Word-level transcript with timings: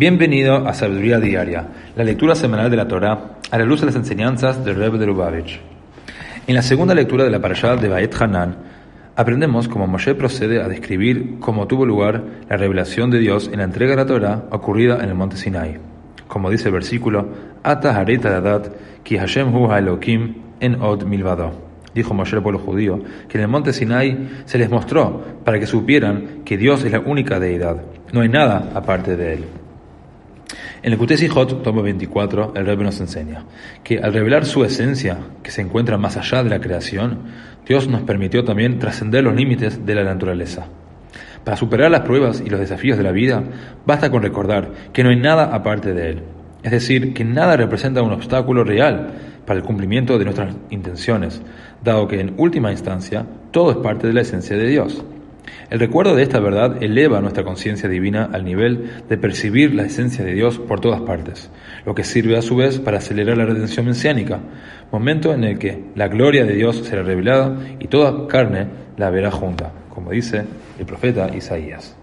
Bienvenido 0.00 0.66
a 0.66 0.72
Sabiduría 0.72 1.20
Diaria, 1.20 1.68
la 1.94 2.04
lectura 2.04 2.34
semanal 2.34 2.70
de 2.70 2.76
la 2.78 2.88
Torah 2.88 3.36
a 3.50 3.58
la 3.58 3.66
luz 3.66 3.80
de 3.80 3.86
las 3.86 3.96
enseñanzas 3.96 4.64
del 4.64 4.76
Rebbe 4.76 4.96
de 4.96 5.04
Lubavitch. 5.04 5.60
En 6.46 6.54
la 6.54 6.62
segunda 6.62 6.94
lectura 6.94 7.22
de 7.22 7.30
la 7.30 7.38
parashá 7.38 7.76
de 7.76 7.90
Baet 7.90 8.14
Hanan, 8.18 8.56
aprendemos 9.14 9.68
cómo 9.68 9.86
Moshe 9.86 10.14
procede 10.14 10.62
a 10.62 10.68
describir 10.68 11.38
cómo 11.38 11.66
tuvo 11.66 11.84
lugar 11.84 12.24
la 12.48 12.56
revelación 12.56 13.10
de 13.10 13.18
Dios 13.18 13.50
en 13.52 13.58
la 13.58 13.64
entrega 13.64 13.90
de 13.90 13.96
la 13.98 14.06
Torah 14.06 14.44
ocurrida 14.50 15.04
en 15.04 15.10
el 15.10 15.14
monte 15.14 15.36
Sinai. 15.36 15.76
Como 16.26 16.48
dice 16.48 16.68
el 16.68 16.72
versículo, 16.72 17.28
dadat 17.62 18.68
ki 19.02 19.18
Hashem 19.18 19.54
hu 19.54 19.70
Elohim 19.70 20.34
en 20.60 20.80
od 20.80 21.04
milvado. 21.04 21.52
Dijo 21.94 22.14
Moshe 22.14 22.36
al 22.36 22.42
pueblo 22.42 22.58
judío 22.58 23.02
que 23.28 23.36
en 23.36 23.42
el 23.42 23.48
monte 23.48 23.74
Sinai 23.74 24.44
se 24.46 24.56
les 24.56 24.70
mostró 24.70 25.22
para 25.44 25.60
que 25.60 25.66
supieran 25.66 26.40
que 26.46 26.56
Dios 26.56 26.84
es 26.84 26.92
la 26.92 27.00
única 27.00 27.38
deidad, 27.38 27.82
no 28.14 28.22
hay 28.22 28.30
nada 28.30 28.70
aparte 28.74 29.14
de 29.14 29.34
él. 29.34 29.44
En 30.82 30.94
el 30.94 30.98
Kutesijot, 30.98 31.62
tomo 31.62 31.82
24, 31.82 32.54
el 32.56 32.64
Rebbe 32.64 32.84
nos 32.84 33.00
enseña 33.00 33.44
que 33.84 33.98
al 33.98 34.14
revelar 34.14 34.46
su 34.46 34.64
esencia, 34.64 35.18
que 35.42 35.50
se 35.50 35.60
encuentra 35.60 35.98
más 35.98 36.16
allá 36.16 36.42
de 36.42 36.48
la 36.48 36.58
creación, 36.58 37.18
Dios 37.68 37.86
nos 37.86 38.00
permitió 38.02 38.44
también 38.44 38.78
trascender 38.78 39.22
los 39.22 39.34
límites 39.34 39.84
de 39.84 39.94
la 39.94 40.04
naturaleza. 40.04 40.68
Para 41.44 41.58
superar 41.58 41.90
las 41.90 42.00
pruebas 42.00 42.42
y 42.44 42.48
los 42.48 42.60
desafíos 42.60 42.96
de 42.96 43.04
la 43.04 43.12
vida, 43.12 43.42
basta 43.84 44.10
con 44.10 44.22
recordar 44.22 44.70
que 44.94 45.04
no 45.04 45.10
hay 45.10 45.16
nada 45.16 45.54
aparte 45.54 45.92
de 45.92 46.10
Él. 46.12 46.22
Es 46.62 46.70
decir, 46.70 47.12
que 47.12 47.26
nada 47.26 47.58
representa 47.58 48.00
un 48.00 48.12
obstáculo 48.12 48.64
real 48.64 49.10
para 49.44 49.58
el 49.58 49.66
cumplimiento 49.66 50.18
de 50.18 50.24
nuestras 50.24 50.54
intenciones, 50.70 51.42
dado 51.84 52.08
que 52.08 52.20
en 52.20 52.32
última 52.38 52.70
instancia 52.70 53.26
todo 53.50 53.70
es 53.70 53.76
parte 53.76 54.06
de 54.06 54.14
la 54.14 54.22
esencia 54.22 54.56
de 54.56 54.66
Dios. 54.66 55.04
El 55.70 55.78
recuerdo 55.78 56.16
de 56.16 56.22
esta 56.22 56.40
verdad 56.40 56.82
eleva 56.82 57.20
nuestra 57.20 57.44
conciencia 57.44 57.88
divina 57.88 58.28
al 58.32 58.44
nivel 58.44 59.02
de 59.08 59.16
percibir 59.16 59.74
la 59.74 59.84
esencia 59.84 60.24
de 60.24 60.34
Dios 60.34 60.58
por 60.58 60.80
todas 60.80 61.00
partes, 61.02 61.50
lo 61.86 61.94
que 61.94 62.04
sirve 62.04 62.36
a 62.36 62.42
su 62.42 62.56
vez 62.56 62.80
para 62.80 62.98
acelerar 62.98 63.36
la 63.36 63.46
redención 63.46 63.86
mesiánica, 63.86 64.40
momento 64.90 65.32
en 65.32 65.44
el 65.44 65.58
que 65.58 65.84
la 65.94 66.08
gloria 66.08 66.44
de 66.44 66.54
Dios 66.54 66.78
será 66.84 67.02
revelada 67.02 67.56
y 67.78 67.88
toda 67.88 68.26
carne 68.26 68.66
la 68.96 69.10
verá 69.10 69.30
junta, 69.30 69.72
como 69.88 70.10
dice 70.10 70.44
el 70.78 70.86
profeta 70.86 71.34
Isaías. 71.34 71.99